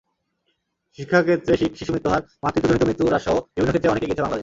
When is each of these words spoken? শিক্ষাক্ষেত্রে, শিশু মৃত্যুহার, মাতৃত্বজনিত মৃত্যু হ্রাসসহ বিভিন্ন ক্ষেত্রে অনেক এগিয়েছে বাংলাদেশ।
শিক্ষাক্ষেত্রে, 0.99 1.53
শিশু 1.71 1.91
মৃত্যুহার, 1.93 2.21
মাতৃত্বজনিত 2.43 2.83
মৃত্যু 2.87 3.05
হ্রাসসহ 3.07 3.35
বিভিন্ন 3.55 3.71
ক্ষেত্রে 3.71 3.91
অনেক 3.91 4.03
এগিয়েছে 4.03 4.23
বাংলাদেশ। 4.23 4.39